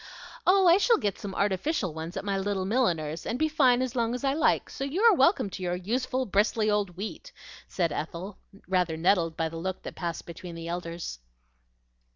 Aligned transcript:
"Oh, 0.47 0.65
I 0.67 0.77
shall 0.79 0.97
get 0.97 1.19
some 1.19 1.35
artificial 1.35 1.93
ones 1.93 2.17
at 2.17 2.25
my 2.25 2.35
little 2.35 2.65
milliner's, 2.65 3.23
and 3.23 3.37
be 3.37 3.47
fine 3.47 3.83
as 3.83 3.95
long 3.95 4.15
as 4.15 4.23
I 4.23 4.33
like; 4.33 4.67
so 4.67 4.83
you 4.83 4.99
are 5.03 5.13
welcome 5.13 5.47
to 5.51 5.61
your 5.61 5.75
useful, 5.75 6.25
bristly 6.25 6.71
old 6.71 6.97
wheat," 6.97 7.31
said 7.67 7.91
Ethel, 7.91 8.39
rather 8.67 8.97
nettled 8.97 9.37
by 9.37 9.47
the 9.47 9.57
look 9.57 9.83
that 9.83 9.93
passed 9.93 10.25
between 10.25 10.55
the 10.55 10.67
elders. 10.67 11.19